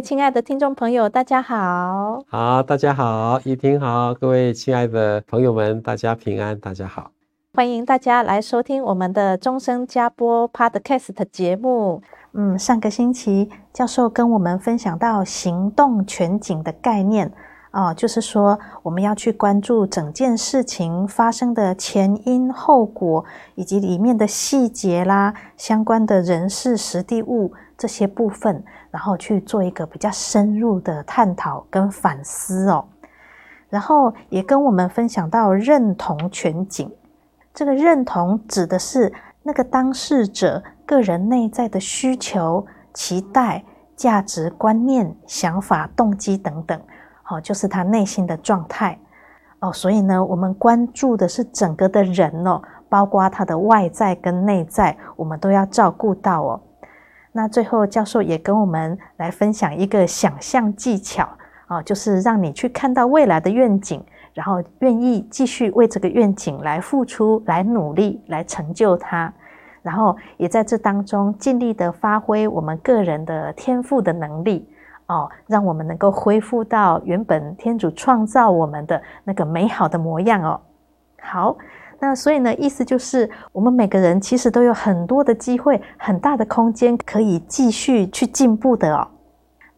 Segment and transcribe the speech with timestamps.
[0.00, 2.22] 亲爱的听众朋友，大家好！
[2.28, 7.10] 好，大家好，怡婷好，各位亲爱的朋友们，大家平安，大家好，
[7.54, 12.02] 欢迎大家来收听我们的终身加播 Podcast 节目。
[12.32, 17.32] 嗯，上个星期教授跟我们分享到行动全景的概念
[17.70, 23.24] 哦，就是说我们要去关注整件事情发生的前因后果，
[23.54, 28.62] 以及里面的细节啦，相关的人事、实地、物这些部分。
[28.96, 32.82] 然后去做一个比较深入的探讨跟反思哦，
[33.68, 36.90] 然后也跟我们分享到认同全景。
[37.52, 43.62] 这个认同指的是那个当事者个人内在的需求、期待、
[43.94, 46.80] 价值观念、想法、动机等等，
[47.28, 48.98] 哦，就是他内心的状态
[49.60, 49.70] 哦。
[49.70, 56.60] 所以呢，我们关注的是整个的人哦，包括他的外在跟内在，我们都要照顾到哦。
[57.36, 61.28] 那最后，教授也跟我们来分享一个想象技巧
[61.66, 69.30] 啊，就是让你去看到未来的愿景，然后愿意继续为这个愿景来付出、来努力、来成就它，
[69.82, 74.66] 然后也在这当中尽力的发挥我们个人的天赋的能力
[75.06, 80.58] 哦，让我们能够恢复到原本天主创造我们的那个美好的模样哦。
[81.20, 81.58] 好。
[81.98, 89.08] 那所以呢，意思就是我们每个人其实都有很多的机会，很大的空间可以继续去进步的哦。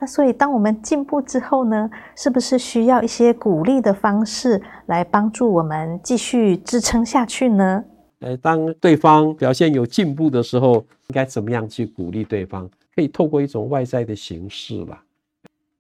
[0.01, 7.85] 那所以当我们进步之后呢，是不是需要一些鼓励的方式来帮助我们继续支撑下去呢？
[8.21, 12.69] 呃，当对方表现有进步的时候，应该怎么样去鼓励对方？
[12.95, 15.05] 可以透过一种外在的形式吧。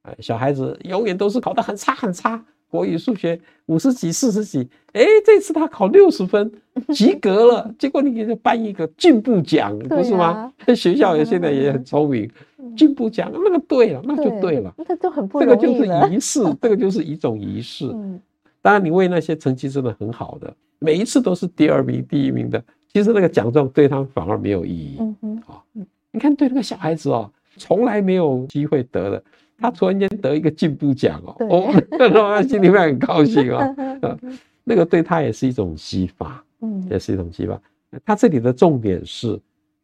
[0.03, 2.41] 呃，小孩子永远都是考得很差很差。
[2.71, 6.51] 国语、数学五十几、四十几，哎，这次他考六十分，
[6.95, 7.75] 及格了。
[7.79, 10.53] 结果你给他颁一个进步奖，不是吗？
[10.67, 12.31] 在学校也现在也很聪明，
[12.77, 14.75] 进步奖那个对了，那就对了。
[14.77, 17.87] 那就很不这个就是仪式，这个就是一种仪式。
[18.61, 22.63] 当然，你为那些成绩真的很好的，每一次都是第二名、第一名的，
[22.93, 24.97] 其实那个奖状对他们反而没有意义。
[25.01, 25.65] 嗯嗯，好，
[26.13, 29.23] 你看对那个小孩子哦，从来没有机会得的。
[29.59, 34.19] 他突然间得一个进步奖哦，哦， 那他心里面很高兴哦。
[34.63, 37.61] 那个对他也是一种激发，嗯，也是一种激发。
[38.05, 39.39] 他这里的重点是，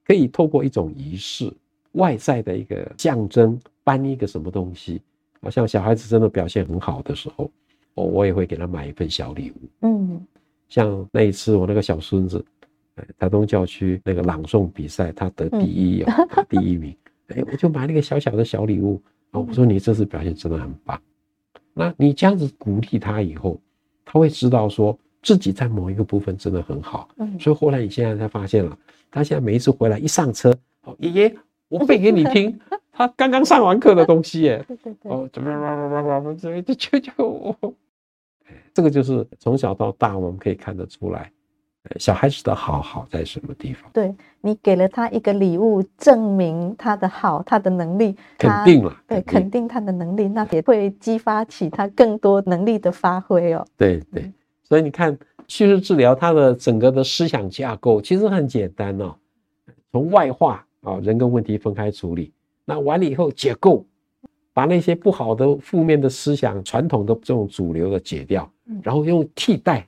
[0.06, 1.52] 可以透过一种仪式，
[1.92, 5.00] 外在的一个象征，颁一个什么东西。
[5.40, 7.50] 好像小孩子真的表现很好的时候，
[7.94, 9.54] 我，我也会给他买一份小礼物。
[9.80, 10.20] 嗯，
[10.68, 12.44] 像那一次我那个小孙子，
[13.18, 16.94] 台东教区那个朗诵比赛，他得第一哦，第一名。
[17.28, 19.00] 哎，我就买了一个小小的小礼物。
[19.40, 21.00] 我说你这次表现真的很棒，
[21.72, 23.60] 那你这样子鼓励他以后，
[24.04, 27.08] 他会知道说自己在某一个部分真的很好。
[27.16, 28.78] 嗯，所以后来你现在才发现了，
[29.10, 31.36] 他现在每一次回来一上车，哦，爷爷，
[31.68, 32.58] 我背给你听，
[32.92, 34.64] 他刚刚上完课的东西，耶。
[34.68, 37.74] 对对对，哦，怎么怎么怎么怎么怎么，就求求我，
[38.72, 41.32] 这个就是从小到大我们可以看得出来。
[41.98, 43.90] 小孩子的好好在什么地方？
[43.92, 53.62] 对，你给了他一个礼物，证明他的好，他的能力，肯定了，对，肯定他的能力，那也会激发起他更多能力的发挥哦。
[53.76, 54.32] 对对，
[54.62, 55.16] 所以你看，
[55.46, 59.14] 叙事治疗它的整个的思想架构其实很简单哦，
[59.92, 62.32] 从外化啊，人跟问题分开处理，
[62.64, 63.84] 那完了以后解构，
[64.54, 68.50] 把那些不好的、负面的思想、传统的这种主流的解掉，
[68.82, 69.86] 然后用替代。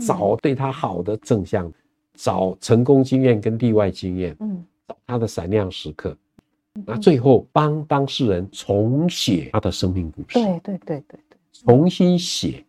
[0.00, 1.72] 找对他好的正向，
[2.14, 6.16] 找成功经验跟例外经验，嗯，找他的闪亮时刻，
[6.86, 10.34] 那最后帮当事人重写他的生命故事。
[10.34, 12.64] 对对对对对，重新写。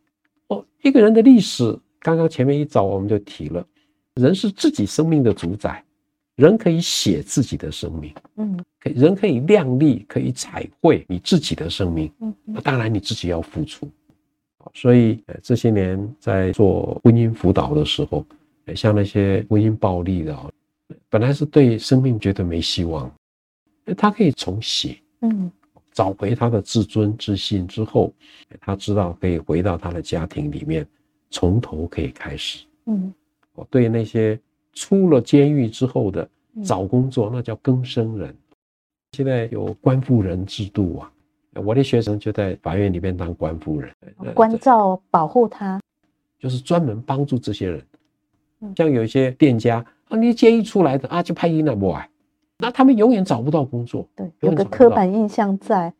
[0.48, 3.66] 哦，一个人的历史，刚刚前面一早我们就提了，
[4.16, 5.84] 人是自己生命的主宰，
[6.36, 13.90] 人可以写自己的生命，嗯，可人可以亮丽，可以彩绘你自己的生命，嗯，那当然你自己要付出。
[14.74, 18.26] 所以，这些年在做婚姻辅导的时候，
[18.76, 20.52] 像那些婚姻暴力的哦，
[21.10, 23.10] 本来是对生命觉得没希望，
[23.96, 25.52] 他可以重写，嗯，
[25.92, 28.14] 找回他的自尊自信之后，
[28.60, 30.86] 他知道可以回到他的家庭里面，
[31.30, 33.14] 从头可以开始，嗯，
[33.54, 34.40] 我对那些
[34.74, 36.28] 出了监狱之后的
[36.64, 38.36] 找工作，那叫更生人，
[39.12, 41.12] 现在有关妇人制度啊。
[41.64, 43.92] 我的学生就在法院里面当官夫人，
[44.34, 45.80] 关照保护他，
[46.38, 47.82] 就是专门帮助这些人。
[48.76, 52.10] 像有一些店家啊，你监狱出来的啊，就派伊那不来，
[52.58, 54.08] 那他们永远找不到工作。
[54.16, 55.94] 对，有个刻板印象在。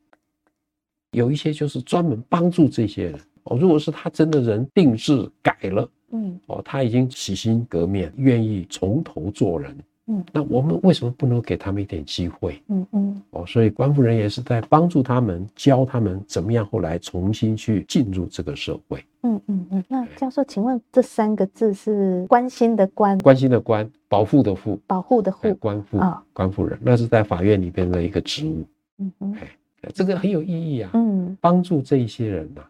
[1.12, 3.58] 有一些就是专门帮助这些人哦。
[3.58, 9.78] 如果是他真的人定制改了，嗯，哦，他已经洗心革面，愿意从头做人。
[10.08, 12.62] 嗯，那我们为什么不能给他们一点机会？
[12.68, 19.04] 嗯嗯，哦，所以官夫人也是在帮助他们，教他们怎么样后来重新去进入这个社会。
[19.24, 19.84] 嗯嗯嗯。
[19.88, 23.18] 那教授，请问这三个字是关心的关？
[23.18, 28.64] 关心的关，保护的护，保护的护，官夫啊，官夫人，那是在法院里边的一个职务。
[29.00, 29.50] 嗯嗯，哎，
[29.92, 30.92] 这个很有意义啊。
[30.94, 32.62] 嗯，帮助这一些人呐，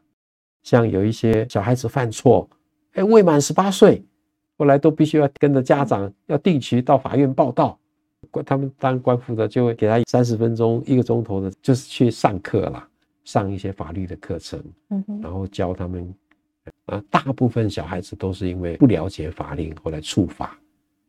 [0.64, 2.48] 像有一些小孩子犯错，
[2.94, 4.02] 哎，未满十八岁。
[4.58, 7.78] 后来都必须要跟着家长，要定期到法院报到。
[8.46, 12.88] 他们当官府的就会给他三十分钟、一个钟头的，就是去上课啦，
[13.24, 14.62] 上一些法律的课程，
[15.22, 16.14] 然后教他们。
[16.88, 20.58] 啊，大部分小孩子都是因为不了解法令，后来触法。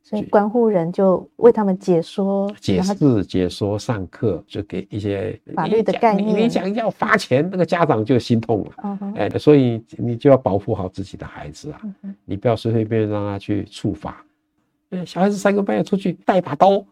[0.09, 6.45] 所以关护人就为他们解说、解释、解说、上课，就给一些法律的概念。
[6.45, 8.99] 你讲要罚钱，那个家长就心痛了。
[9.17, 11.81] 哎，所以你就要保护好自己的孩子啊，
[12.25, 14.25] 你不要随随便便让他去触法。
[14.91, 16.85] 嗯，小孩子三更半夜出去带把刀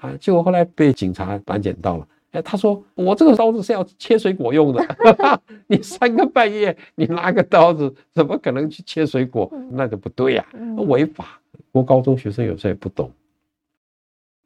[0.00, 2.08] 啊，结果后来被警察拦截到了。
[2.30, 4.82] 哎，他说我这个刀子是要切水果用的，
[5.68, 9.52] 你三更半夜你拿个刀子，怎么可能去切水果？
[9.70, 10.46] 那就不对呀，
[10.88, 11.38] 违法。
[11.72, 13.10] 不过高中学生有时候也不懂，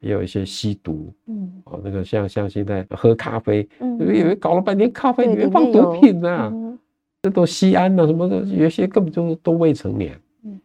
[0.00, 4.36] 也有一些吸毒，嗯，哦，那个像像现在喝咖啡，嗯，以为。
[4.36, 6.78] 搞了半天咖啡里面放毒品呢，啊，嗯，
[7.22, 10.60] 这都西安了什么的，有些根本就都未成年，嗯，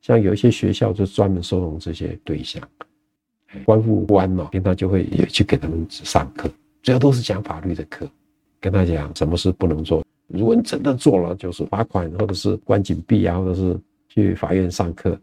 [0.00, 2.62] 像有一些学校就专门收容这些对象，
[3.64, 6.48] 关护官嘛，平常就会也去给他们上课，
[6.80, 8.08] 主要都是讲法律的课，
[8.60, 13.76] 跟他讲什么事不能做，如果你真的做了，就是罚款或者是关禁闭啊，或者是
[14.08, 15.18] 去法院上课。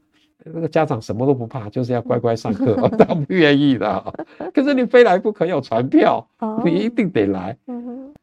[0.46, 4.14] 那个家长什么都不怕，就是要乖乖上课， 他不愿意的。
[4.54, 6.26] 可是你非来不可，有传票，
[6.64, 7.56] 你一定得来。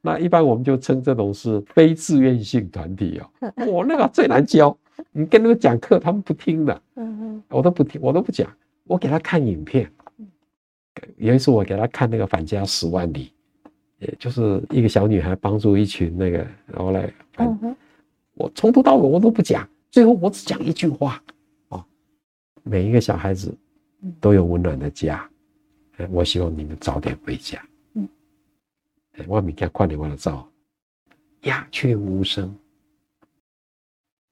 [0.00, 3.52] 那一般我们就称这种是非自愿性团体哦。
[3.66, 4.76] 我那个最难教，
[5.12, 6.82] 你跟他们讲课，他们不听的。
[7.48, 8.48] 我都不听，我都不讲。
[8.84, 9.90] 我给他看影片。
[11.16, 13.32] 有一次我给他看那个《返家十万里》，
[13.98, 17.12] 也就是一个小女孩帮助一群那个，然后来，
[18.34, 21.22] 我从头到尾我都不讲，最后我只讲一句话。
[22.68, 23.56] 每一个小孩子
[24.20, 25.26] 都有温暖的家，
[26.10, 27.64] 我希望你们早点回家。
[27.94, 28.06] 嗯，
[29.26, 30.46] 我明天快点完了照，
[31.42, 32.54] 鸦雀无声。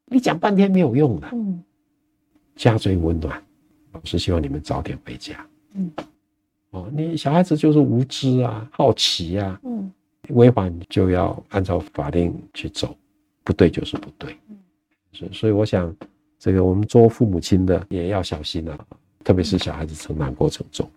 [0.04, 1.28] 你讲半天没有用的。
[1.32, 1.64] 嗯，
[2.54, 3.42] 家最温暖，
[3.92, 5.44] 老师希望你们早点回家。
[5.72, 5.90] 嗯，
[6.70, 9.58] 哦，你小孩子就是无知啊，好奇啊。
[9.64, 9.90] 嗯，
[10.28, 12.94] 违反就要按照法令去走，
[13.42, 14.36] 不对就是不对。
[14.50, 14.58] 嗯，
[15.12, 15.96] 所所以我想。
[16.38, 18.78] 这个我们做父母亲的也要小心啊，
[19.24, 20.88] 特别是小孩子成长过程中。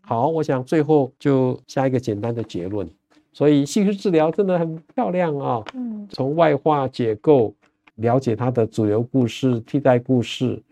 [0.00, 2.88] 好，我想最后就下一个简单的结论。
[3.32, 7.54] 所以叙事治疗真的很漂亮啊，嗯，从外化解构，
[7.94, 10.62] 了解他的主流故事、替代故事，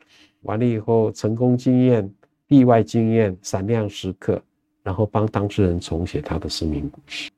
[0.42, 2.12] 完了以后成功经验、
[2.49, 4.42] 意外经验、闪亮时刻，
[4.83, 7.30] 然后帮当事人重写他的生命故事，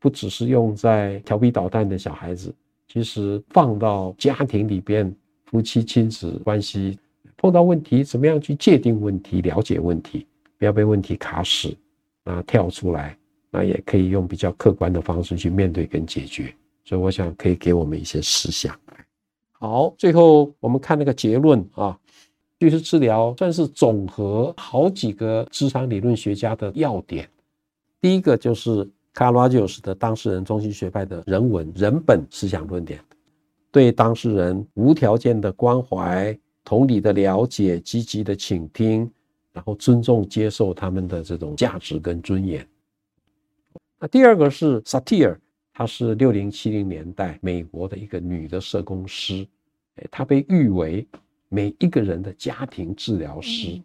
[0.00, 2.52] 不只是用在调皮捣蛋的小孩子。
[2.88, 5.14] 其实放到家庭里边，
[5.44, 6.98] 夫妻亲子关系
[7.36, 10.26] 碰到问题，怎么样去界定问题、了解问题，
[10.56, 11.76] 不要被问题卡死，
[12.24, 13.18] 那跳出来，
[13.50, 16.54] 那也可以用比较客观的方式去面对跟解决。
[16.84, 18.78] 所以我想可以给我们一些思想。
[19.52, 21.98] 好，最后我们看那个结论啊，
[22.60, 27.28] 叙事治疗算是总和好几个咨商理论学家的要点。
[28.00, 28.88] 第一个就是。
[29.16, 33.02] 卡拉乔斯的当事人中心学派的人文人本思想论点，
[33.70, 39.10] 对当事人无条件的关怀、同理的了解、积极的倾听，
[39.54, 42.68] 然后尊重接受他们的这种价值跟尊严。
[43.98, 45.40] 那第二个是萨提尔，
[45.72, 49.46] 她是六零七零年代美国的一个女的社工师，
[50.10, 51.08] 她被誉为
[51.48, 53.80] 每一个人的家庭治疗师。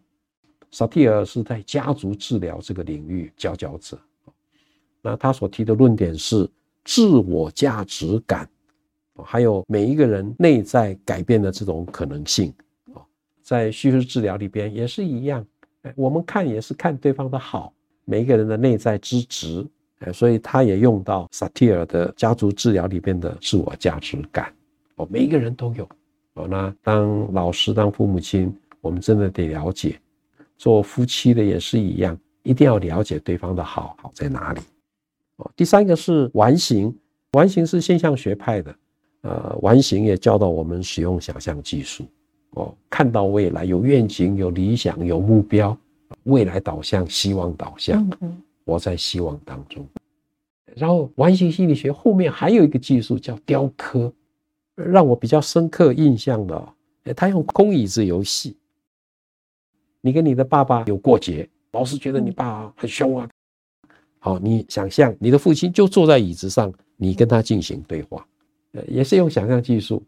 [0.70, 3.98] 萨提尔是在家族治疗这个领域佼佼者。
[5.02, 6.48] 那他所提的论点是
[6.84, 8.48] 自我价值感，
[9.24, 12.52] 还有每一个人内在改变的这种可能性，
[13.42, 15.44] 在叙事治疗里边也是一样，
[15.96, 17.72] 我们看也是看对方的好，
[18.04, 19.66] 每一个人的内在资质，
[20.12, 24.52] 所以他也用到萨提尔的家族治疗里边的自我价值感，
[24.96, 25.88] 哦，每一个人都有，
[26.34, 30.00] 哦，那当老师当父母亲，我们真的得了解，
[30.56, 34.60] 做夫妻的也是一样，一定要了解对方的好好在哪里，
[35.42, 36.94] 哦，第三个是完形，
[37.32, 38.74] 完形是现象学派的，
[39.22, 42.04] 呃，完形也教导我们使用想象技术。
[42.50, 45.76] 哦，看到未来，有愿景、有理想、有目标，
[46.24, 48.08] 未来导向、希望导向，
[48.64, 49.86] 活在希望当中。
[50.76, 54.12] 然后，完形心理学后面还有一个技术叫雕刻，
[54.74, 56.68] 让我比较深刻印象的，
[57.16, 58.56] 他用空椅子游戏。
[60.00, 63.28] 你跟你的爸爸有过节，老是觉得你爸很凶啊。
[64.24, 68.24] 好，你想象你的父亲就坐在椅子上，你跟他进行对话，
[68.70, 70.00] 呃也是用想象技术。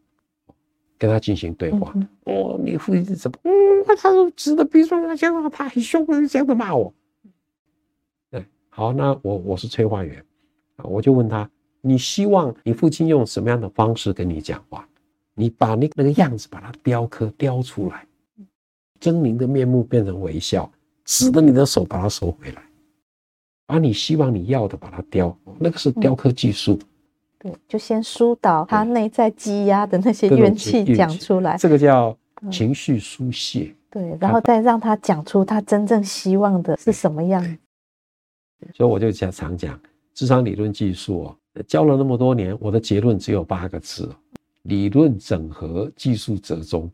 [0.97, 3.37] 跟他进行对话，嗯、哦，你父亲是怎么？
[3.43, 3.51] 嗯，
[3.97, 6.95] 他都指着鼻子，他讲他很凶，这样子骂我。
[8.31, 10.25] 对，好，那我我是催化员，
[10.85, 14.89] 我就问他，你希望你父亲用什么样的方式跟你讲话？
[15.35, 18.07] 你把那那个样子把它雕刻雕出来，
[19.01, 20.71] 狰狞的面目变成微笑，
[21.05, 22.63] 指着你的手把它收回来，
[23.75, 26.79] 把你希望你要的把它雕，那个是雕刻技术。
[27.41, 32.17] 对，就先疏导他内在积压的那些怨气讲出来，这个叫
[32.53, 33.65] 情绪疏泄。
[33.65, 33.77] 嗯。
[33.91, 37.43] 对，然后再让他讲出他真正希望的是什么样。
[38.73, 39.77] 所以我就常常讲，
[40.15, 44.09] 智商理论技术哦，教了那么多年，我的结论只有八个字：
[44.63, 46.89] 理论整合，技术折中。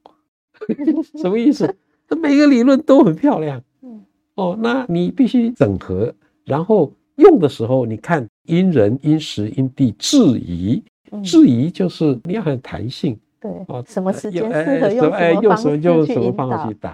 [1.21, 1.77] 什么意思？
[2.23, 3.63] 每个理论都很漂亮。
[3.83, 4.03] 嗯
[4.37, 6.93] 哦，那你必须整合，然后。
[7.17, 10.83] 用的时候，你看因人因时因地制宜，
[11.23, 16.93] 制宜就是你要很弹性，对啊，什么时间适合用什么方式用什么方式去打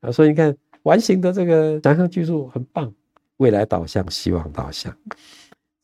[0.00, 2.92] 啊，所以你看完形的这个想象技术很棒，
[3.36, 4.92] 未来导向、希望导向。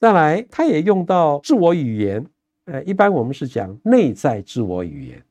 [0.00, 2.26] 再来，它也用到自我语言，
[2.64, 5.22] 呃，一般我们是讲内在自我语言，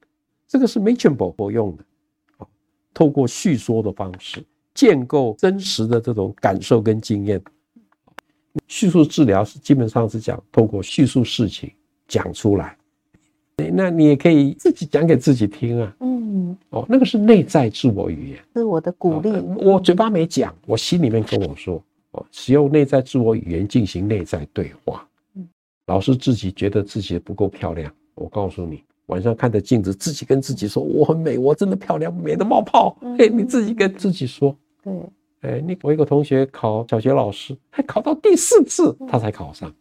[0.48, 1.84] 这个是 Machambeau 所用的，
[2.93, 4.41] 透过叙说的方式
[4.77, 7.41] 建构真实的这种感受跟经验。
[8.67, 11.72] 叙述治疗是基本上是讲透过叙述事情
[12.07, 12.77] 讲出来，
[13.74, 15.96] 那你也可以自己讲给自己听啊。
[16.01, 19.31] 嗯，哦，那个是内在自我语言，是我的鼓励。
[19.57, 25.07] 我嘴巴没讲，我心里面跟我说，哦，使用内在自我语言进行内在对话。
[25.34, 25.48] 嗯，
[25.88, 32.96] 老是自己觉得自己不够漂亮，我告诉你，晚上看着镜子，自己跟自己说我很美，我真的漂亮，美得冒泡。
[33.17, 34.55] 嘿，你自己跟自己说。
[34.84, 34.93] 对。
[35.41, 39.72] 哎，你我一个同学考小学老师，还考到第四次，他才考上。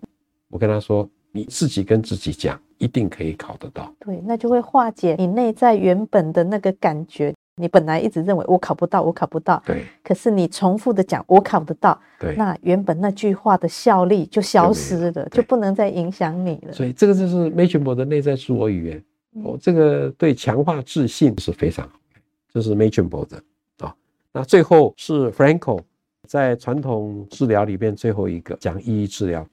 [0.49, 3.93] 我跟他说，你自己跟自己讲，一定可以考得到。
[4.01, 7.35] 对，那就会化解你内在原本的那个感觉。
[7.59, 9.63] 你本来一直认为我考不到，我考不到。
[9.65, 9.83] 对。
[10.05, 11.99] 可是你重复的讲，我考得到。
[12.21, 12.37] 对。
[12.37, 16.73] 那原本那句话的效力就消失了，就不能再影响你了。
[16.75, 19.05] 所以这个就是 Machambeau 的内在自我语言。
[19.43, 22.21] 哦，这个对强化自信是非常好的。
[22.53, 23.43] 这是 Machambeau 的。
[24.37, 25.83] 那最后是 Franco
[26.27, 29.49] 在传统治疗里边最后一个讲意义治疗。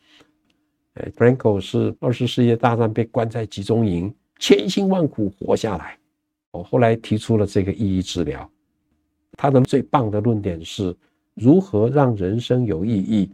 [0.95, 5.97] 哎，Franco 是二次世界大战被关在集中营，千辛万苦活下来。
[6.51, 8.51] 我后来提出了这个意义治疗，
[9.37, 10.93] 他的最棒的论点是
[11.33, 13.31] 如何让人生有意义，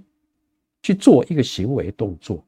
[0.84, 2.46] 去做一个行为动作。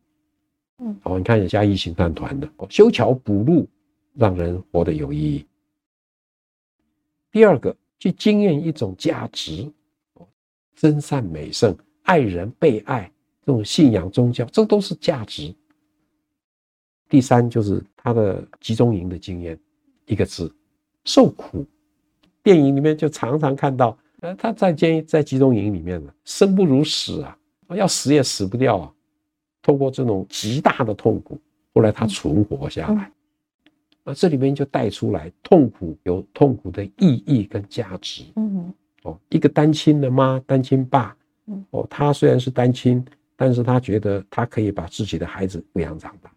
[0.77, 3.67] 嗯，哦，你看有嘉义行善团的修桥补路，
[4.13, 5.43] 让人活得有意义。
[7.31, 7.75] 第二个。
[8.01, 9.71] 去经验一种价值，
[10.75, 13.09] 真善美圣，爱人被爱，
[13.45, 15.53] 这种信仰宗教，这都是价值。
[17.07, 19.55] 第三就是他的集中营的经验，
[20.07, 20.51] 一个字，
[21.05, 21.63] 受苦。
[22.41, 27.37] 电影里面就常常看到，呃，他在监狱在集中营里面呢，生不如死啊，
[27.69, 28.91] 要死也死不掉啊。
[29.61, 31.39] 通过这种极大的痛苦，
[31.71, 33.11] 后来他存活下来。
[34.03, 38.23] 那这里面就带出来，痛苦有痛苦的意义跟价值。
[38.35, 41.15] 嗯，哦，一个单亲的妈、单亲爸，
[41.69, 43.03] 哦，他虽然是单亲，
[43.35, 46.31] 但是他觉得他可以把自己的孩子抚养长大。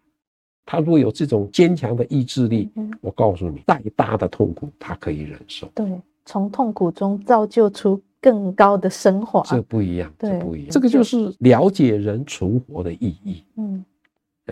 [0.63, 5.67] 他如果有这种坚强的意志力，我告诉你，再大的痛苦他可以忍受。
[5.73, 9.41] 对，从痛苦中造就出更高的升华。
[9.43, 10.69] 这不一样，这不一样。
[10.71, 13.43] 这个就是了解人存活的意义。
[13.57, 13.85] 嗯，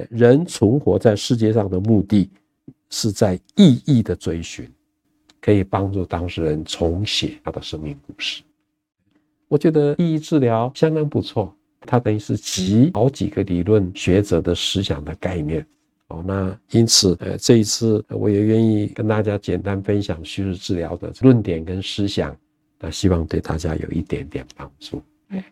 [0.10, 2.30] 人存活在世界上的目的。
[2.96, 4.72] 是在意义的追寻，
[5.42, 8.44] 可以帮助当事人重写他的生命故事。
[9.48, 15.66] 我觉得意义治疗相当不错，它等于是集好几个理论学者的思想的概念，
[16.10, 22.38] 哦，那因此，呃，这一次我也愿意跟大家简单分享叙事治疗的论点跟思想，
[22.80, 25.02] 那希望对大家有一点点帮助。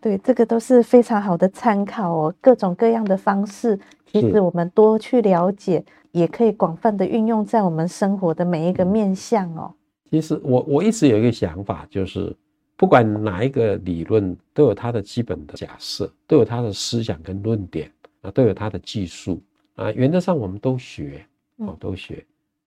[0.01, 9.73] 对，这个都是非常好的参考哦，各种各样的方式，其实我们多去了解，也可以广泛的运用在我们生活的每一个面向哦。
[10.09, 12.35] 其实我我一直有一个想法，就是
[12.75, 19.41] 不管哪一个理论，都有它的基本的假设，都有它的思想跟论点啊，都有它的技术
[19.75, 21.25] 啊，原则上我们都学
[21.57, 22.25] 哦，都学。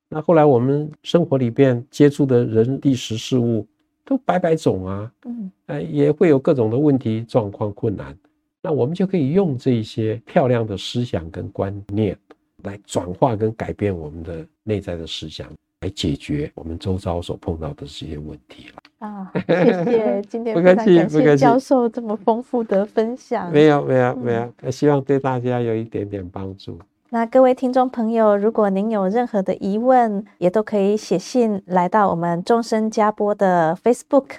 [0.09, 3.67] 那后来我们生活里边接触的人、历史事物。
[4.05, 8.17] 都百百种啊，嗯，呃，也会有各种的问题、状况、困难，
[8.61, 12.17] 那我们就可以用这些漂亮的思想跟观念，
[12.65, 18.75] 来转化跟改变我们的内在的思想，来解决我们周遭所碰到的这些问题了。
[19.07, 23.51] 啊，谢谢， 今天非常感谢教授这么丰富的分享。
[23.53, 26.79] 没有，没有，没有，希望对大家有一点点帮助。
[27.15, 34.39] 那各位听众朋友，如果您有任何的疑问，也都可以写信来到我们终身加播的 Facebook，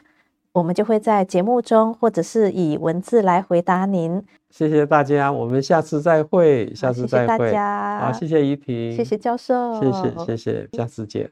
[0.51, 4.21] 我们就会在节目中或者是以文字来回答您。
[4.49, 7.27] 谢谢大家，我们下次再会，下次再会。
[7.27, 11.31] 谢谢大家，好，谢谢怡婷，谢谢教授，谢谢谢谢，下次见。